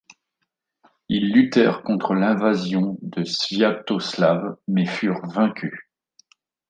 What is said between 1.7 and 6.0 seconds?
contre l'invasion de Sviatoslav mais furent vaincus.